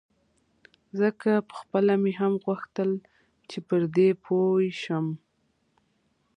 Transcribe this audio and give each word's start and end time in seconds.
ځکه 0.99 1.31
پخپله 1.49 1.93
مې 2.01 2.13
هم 2.19 2.33
غوښتل 2.45 2.89
چې 3.49 3.57
پر 3.67 3.81
دې 3.95 4.09
پوی 4.25 4.67
شم. 4.81 5.05